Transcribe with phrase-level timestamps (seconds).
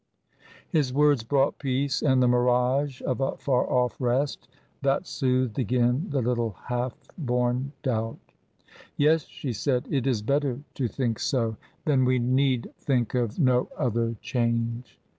[0.67, 4.47] His words brought peace and the mirage of a far off rest,
[4.81, 8.17] that soothed again the little half born doubt.
[8.97, 9.87] "Yes," she said.
[9.91, 11.55] "It is better to think so.
[11.85, 14.97] Then we need think of no other change."